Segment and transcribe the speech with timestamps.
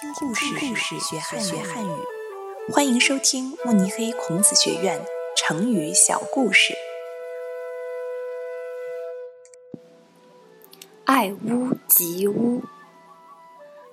[0.00, 1.90] 听故事，学汉语。
[2.72, 4.98] 欢迎收听慕尼黑孔子学院
[5.36, 6.72] 成语小故事。
[11.04, 12.62] 爱屋及乌。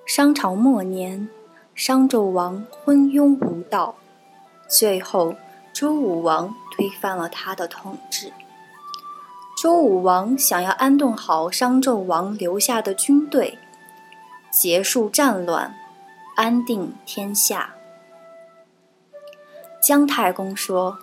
[0.06, 1.28] 商朝末年，
[1.74, 3.94] 商纣王昏庸无道，
[4.66, 5.36] 最后
[5.74, 8.32] 周武王推翻了他的统治。
[9.62, 13.58] 周武王想要安顿好商纣王留下的军队，
[14.50, 15.74] 结束战乱。
[16.38, 17.74] 安定天下。
[19.82, 20.96] 姜太公说：“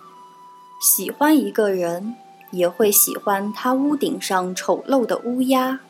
[0.80, 2.16] 喜欢一个人，
[2.52, 5.80] 也会喜欢他屋顶上丑陋的乌鸦；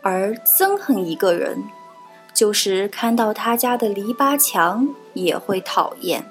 [0.00, 1.64] 而憎恨一个人，
[2.32, 6.24] 就是看到他家的篱笆墙也会讨厌。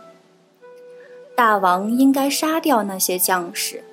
[1.36, 3.84] 大王应该杀掉那些将士。”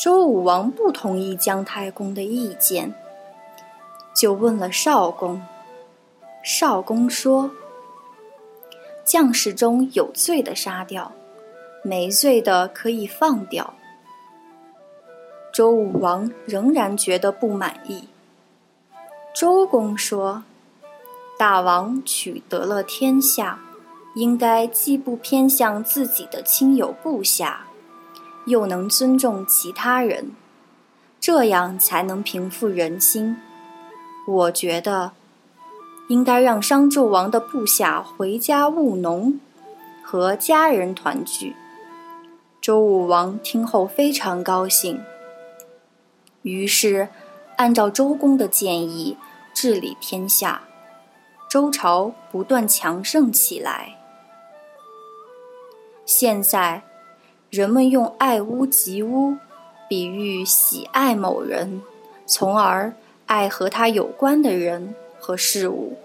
[0.00, 2.94] 周武王不同意姜太公的意见，
[4.16, 5.42] 就问了少公。
[6.42, 7.50] 少公说
[9.04, 11.12] ：“将士中有罪的杀掉，
[11.82, 13.74] 没罪的可以放掉。”
[15.52, 18.08] 周武王仍然觉得不满意。
[19.34, 20.44] 周公说
[21.38, 23.60] ：“大王取得了天下，
[24.14, 27.66] 应该既不偏向自己的亲友部下，
[28.46, 30.32] 又能尊重其他人，
[31.20, 33.36] 这样才能平复人心。
[34.26, 35.12] 我觉得。”
[36.10, 39.38] 应该让商纣王的部下回家务农，
[40.02, 41.54] 和家人团聚。
[42.60, 45.00] 周武王听后非常高兴，
[46.42, 47.10] 于是
[47.58, 49.16] 按照周公的建议
[49.54, 50.62] 治理天下，
[51.48, 53.96] 周朝不断强盛起来。
[56.04, 56.82] 现在，
[57.50, 59.36] 人们用“爱屋及乌”
[59.88, 61.80] 比喻喜爱某人，
[62.26, 62.92] 从而
[63.26, 64.96] 爱和他有关的人。
[65.20, 65.98] 和事物。